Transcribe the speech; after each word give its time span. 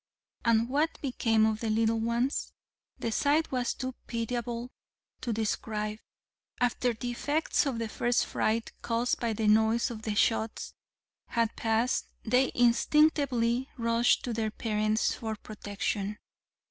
And 0.43 0.67
what 0.67 0.99
became 1.01 1.45
of 1.45 1.59
the 1.59 1.69
little 1.69 1.99
ones? 1.99 2.53
The 2.97 3.11
sight 3.11 3.51
was 3.51 3.75
too 3.75 3.93
pitiable 4.07 4.71
to 5.21 5.31
describe. 5.31 5.99
After 6.59 6.95
the 6.95 7.11
effects 7.11 7.67
of 7.67 7.77
the 7.77 7.87
first 7.87 8.25
fright, 8.25 8.71
caused 8.81 9.19
by 9.19 9.33
the 9.33 9.45
noise 9.47 9.91
of 9.91 10.01
the 10.01 10.15
shots, 10.15 10.73
had 11.27 11.55
passed, 11.55 12.07
they 12.23 12.51
instinctively 12.55 13.69
rushed 13.77 14.23
to 14.23 14.33
their 14.33 14.49
parents 14.49 15.13
for 15.13 15.35
protection. 15.35 16.17